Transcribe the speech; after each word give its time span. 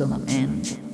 solamente. 0.00 0.89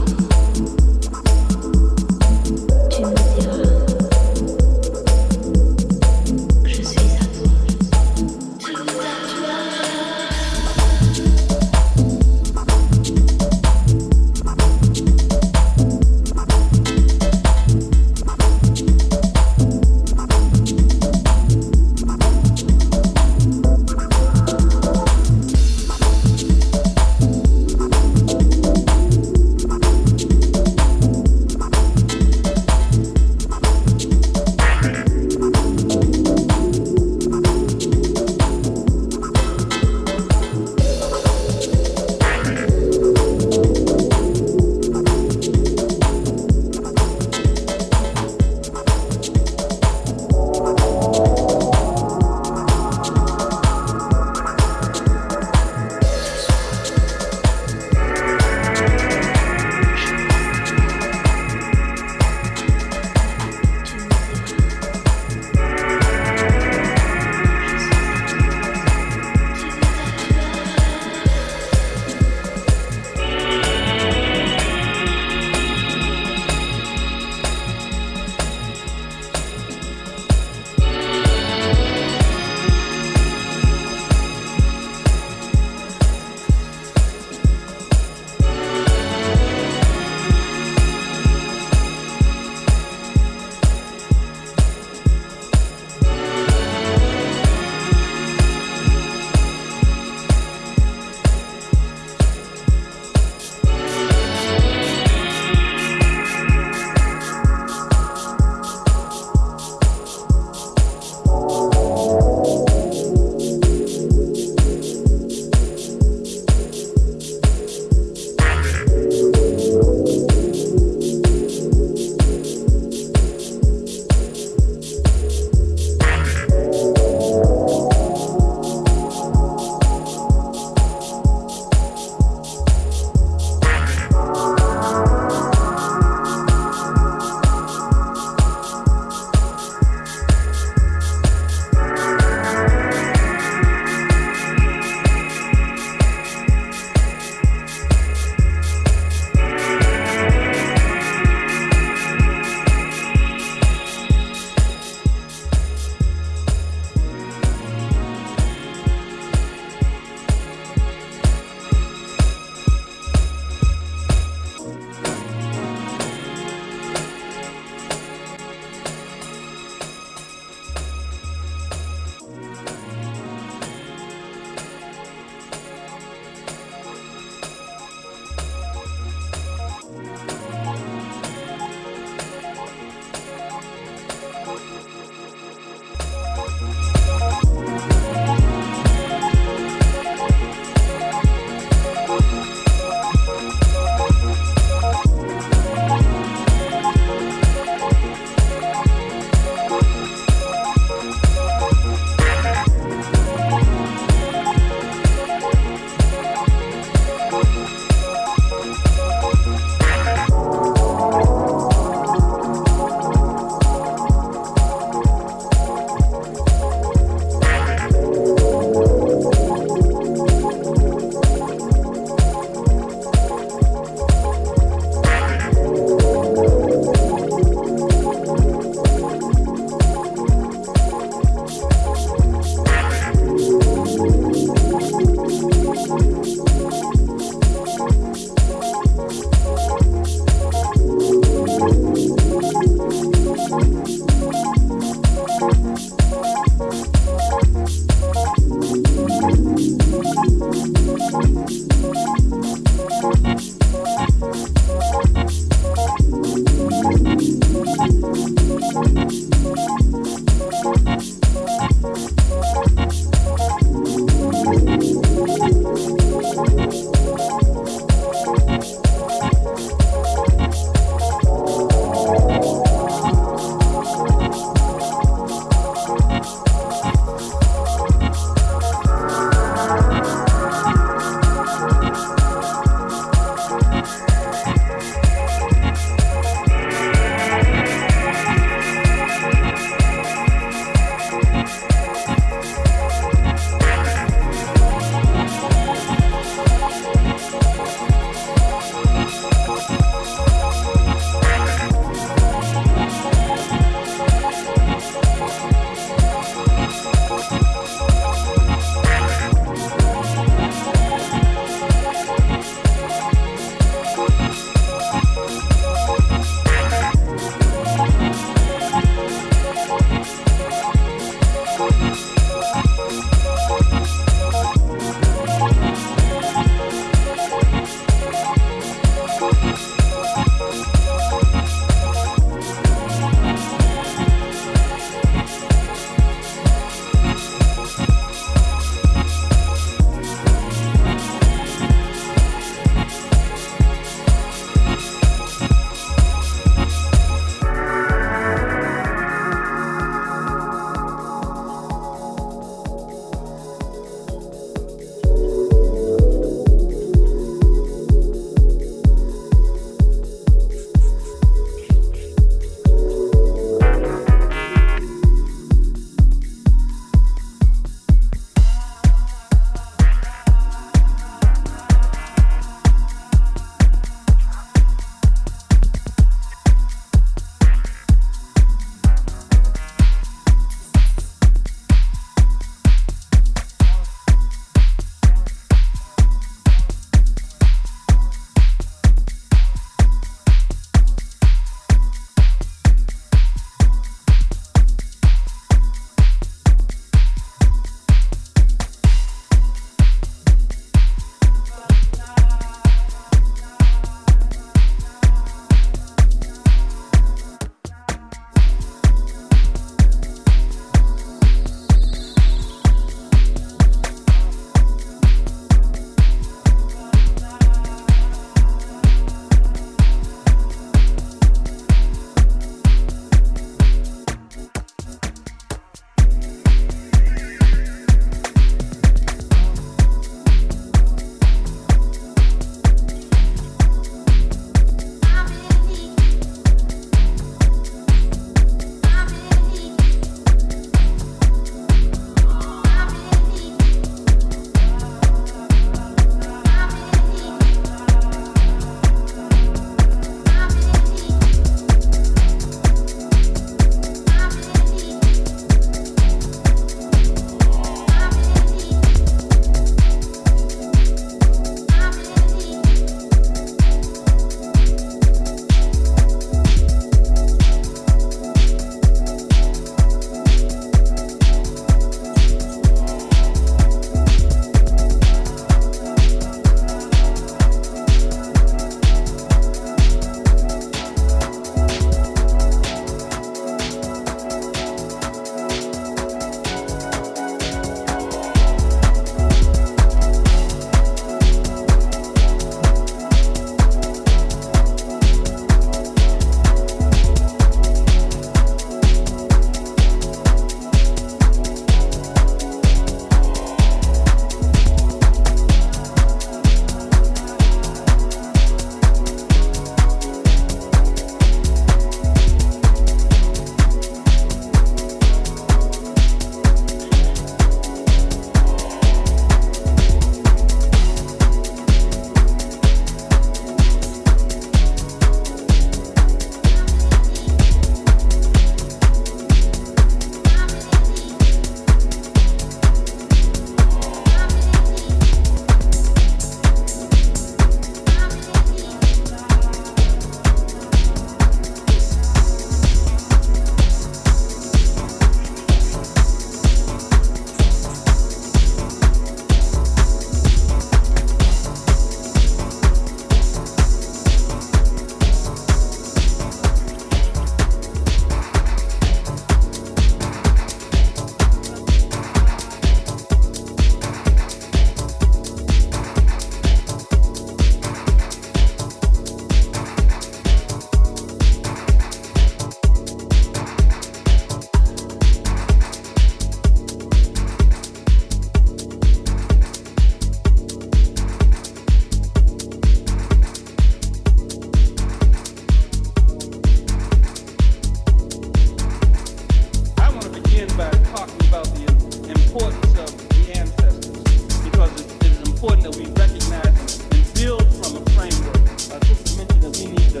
importance 592.32 592.78
of 592.78 593.08
the 593.10 593.36
ancestors 593.36 594.40
because 594.42 594.72
it 594.80 595.04
is 595.04 595.28
important 595.28 595.64
that 595.64 595.76
we 595.76 595.84
recognize 596.00 596.80
and 596.80 597.14
build 597.14 597.44
from 597.60 597.76
a 597.76 597.84
framework. 597.90 598.40
I 598.72 598.78
just 598.88 599.18
mentioned 599.18 599.42
that 599.42 599.52
we 599.60 599.66
need 599.66 599.90
to 599.92 600.00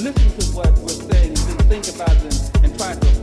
listen 0.00 0.28
to 0.40 0.56
what 0.56 0.72
we're 0.78 0.88
saying 0.88 1.36
and 1.36 1.36
then 1.36 1.68
think 1.68 1.94
about 1.94 2.16
it 2.16 2.32
and, 2.32 2.64
and 2.64 2.78
try 2.78 2.94
to 2.94 3.15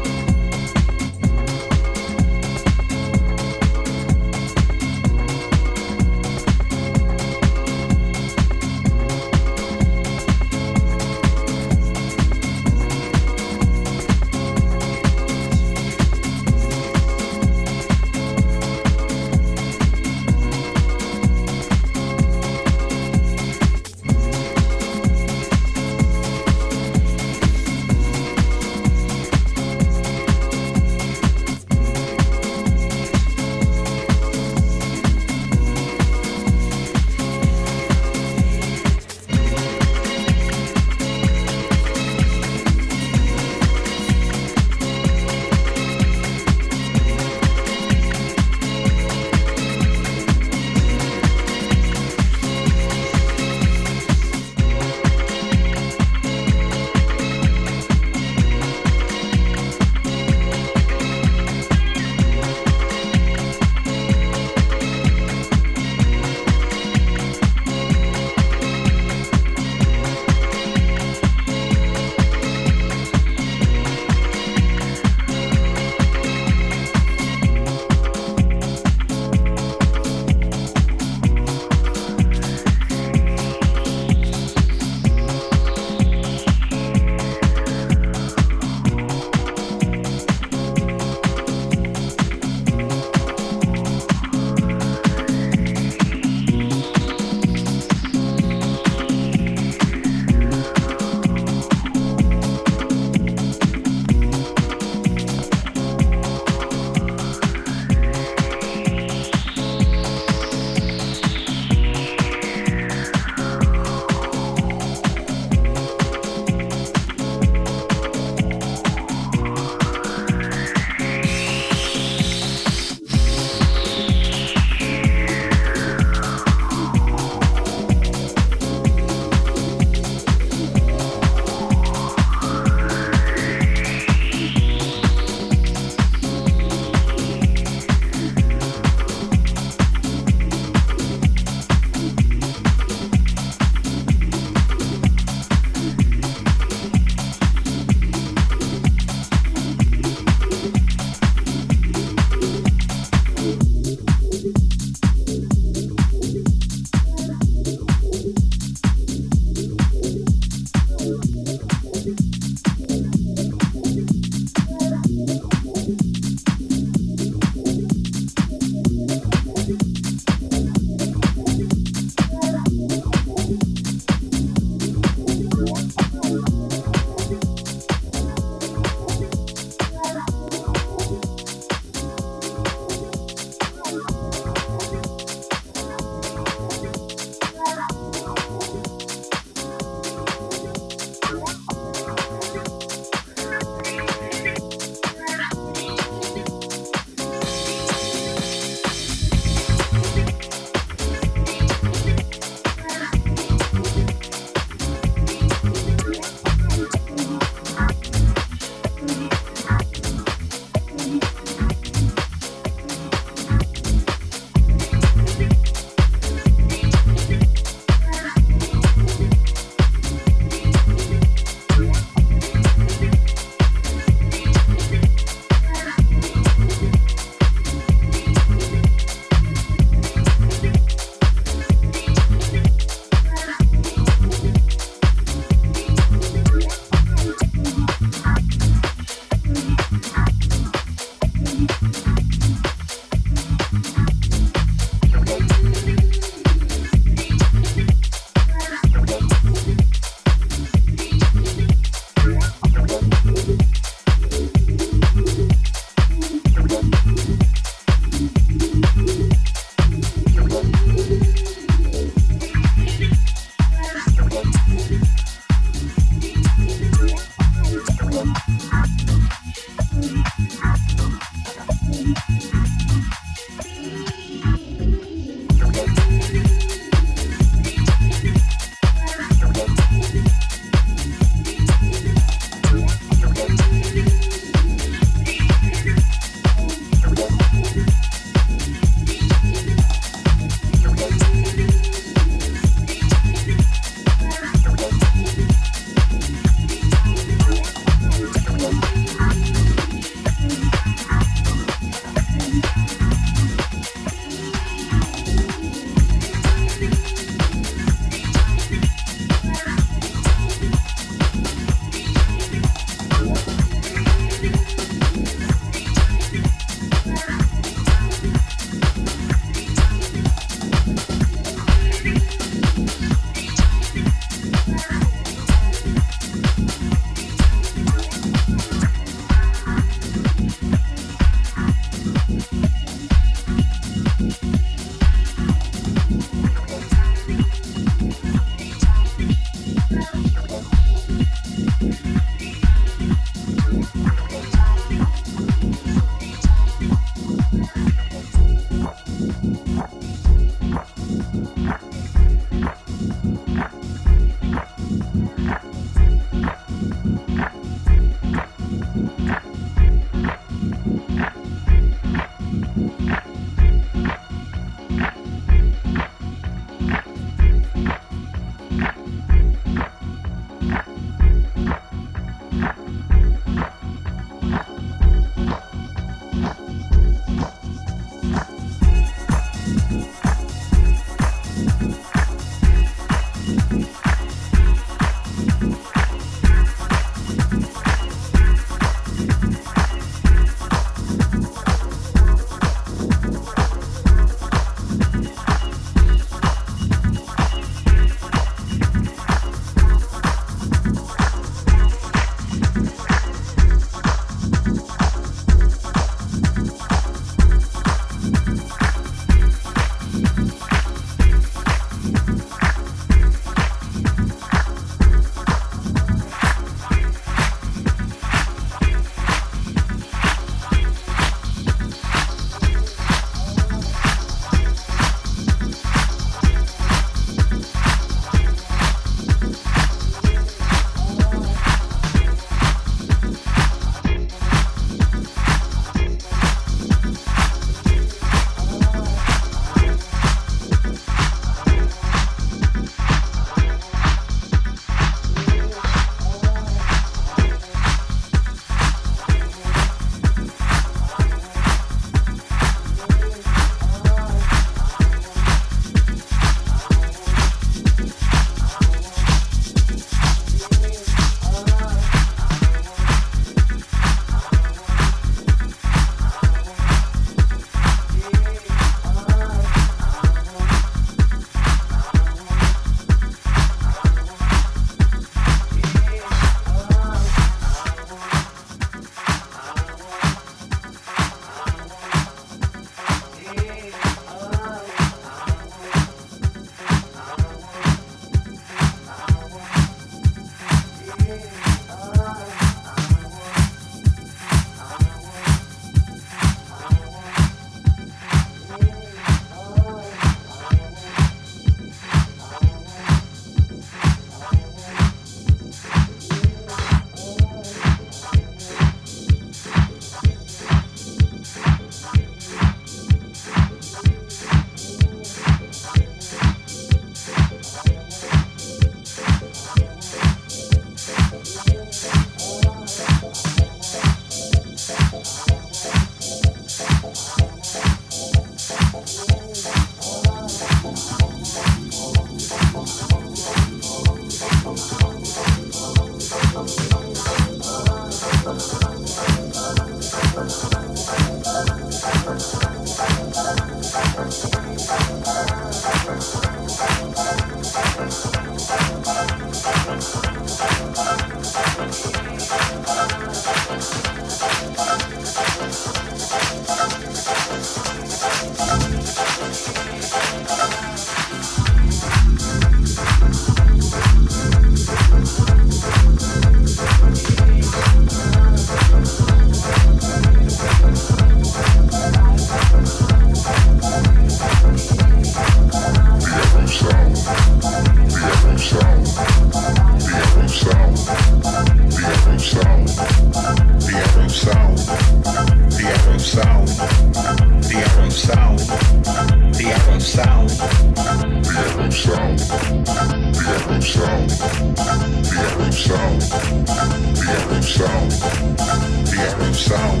sound, 597.76 598.10
the 598.10 599.18
of 599.48 599.54
sound, 599.54 600.00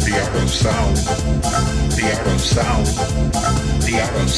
the 0.00 0.12
of 0.42 0.50
sound, 0.50 0.96
the 1.94 2.02
of 2.32 2.40
sound, 2.40 2.86
the 3.82 4.00
art 4.00 4.16
of 4.22 4.30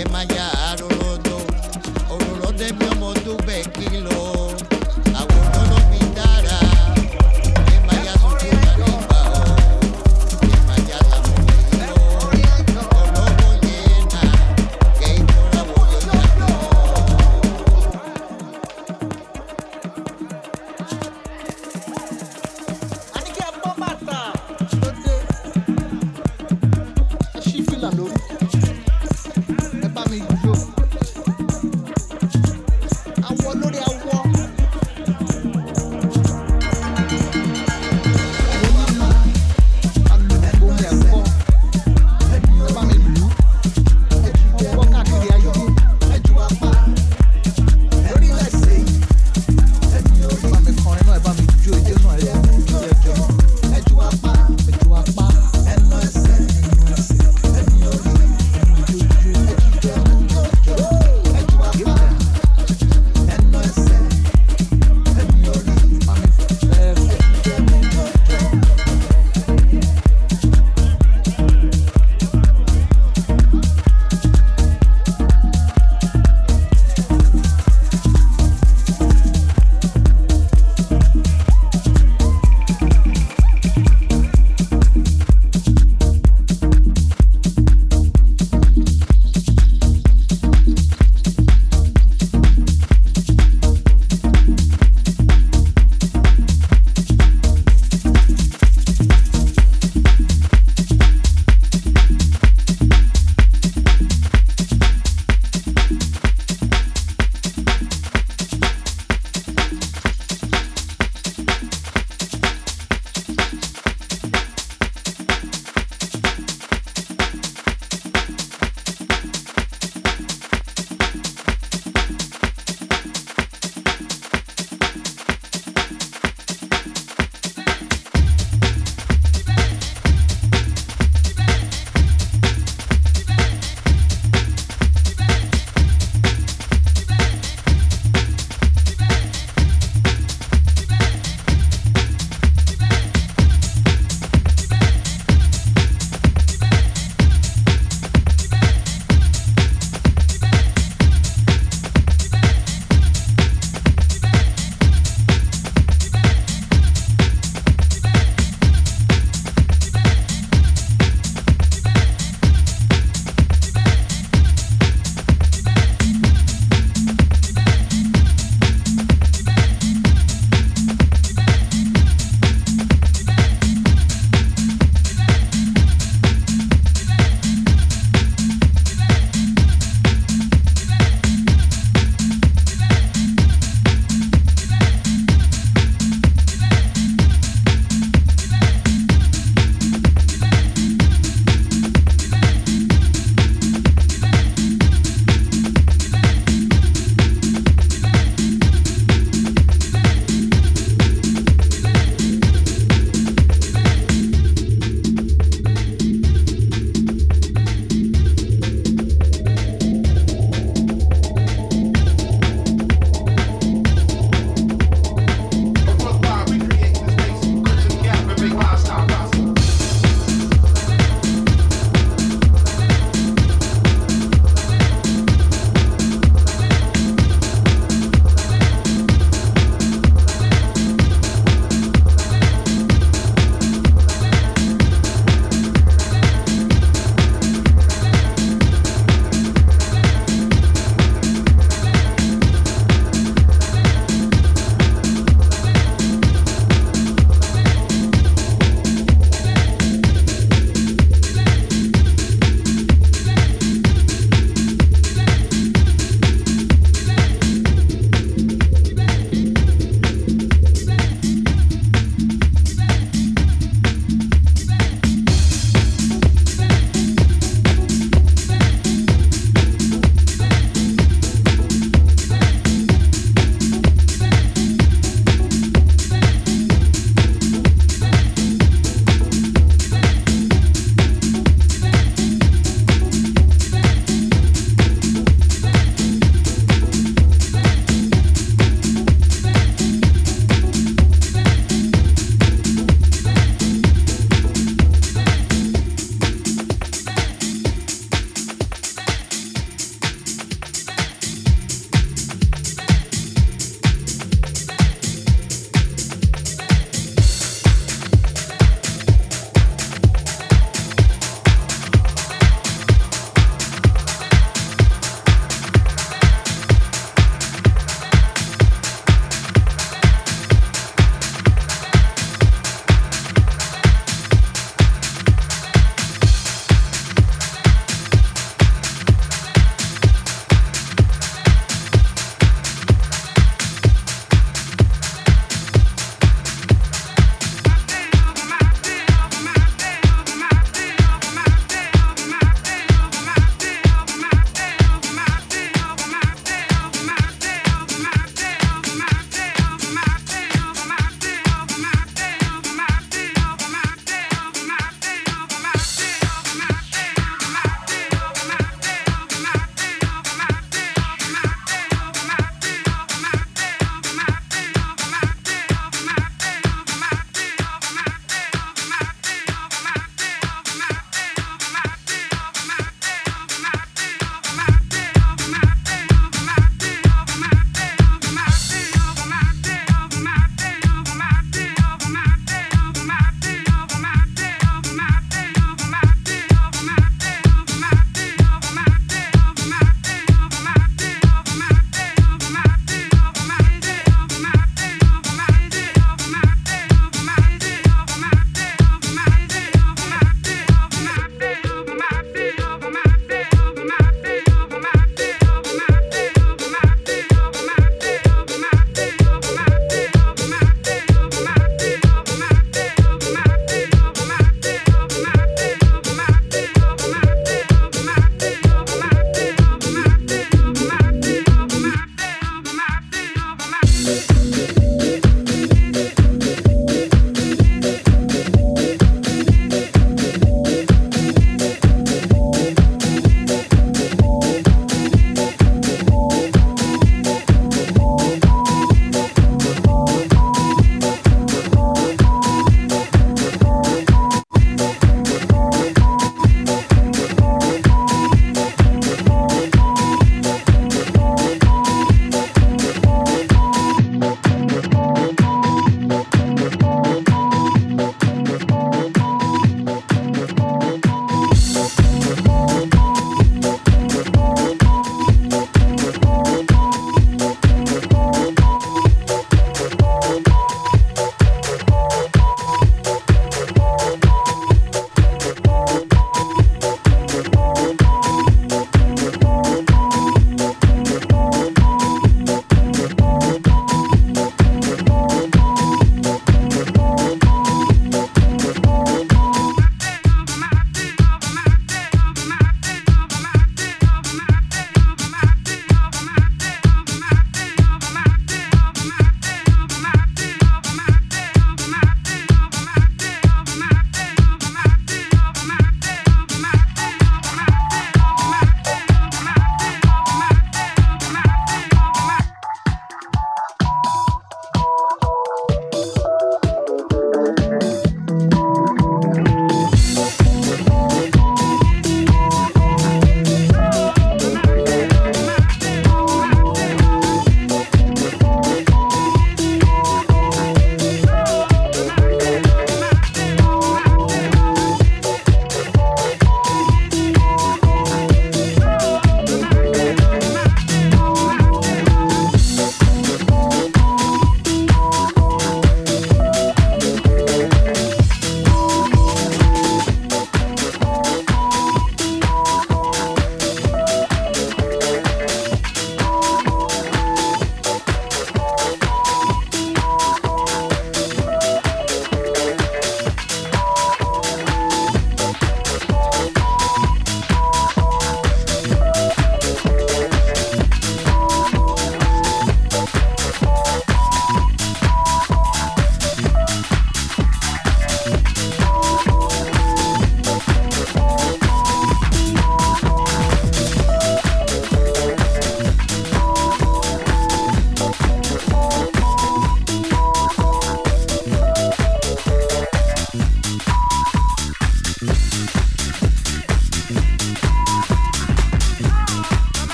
ẹ 0.00 0.02
má 0.12 0.20
yá 0.36 0.46
àròrò 0.68 1.10
tó 1.26 1.36
òròrò 2.14 2.48
débi 2.58 2.84
ọmọ 2.92 3.08
tó 3.24 3.32
bẹ́ẹ̀ 3.46 3.64
kí 3.74 3.86
lọ. 4.06 4.23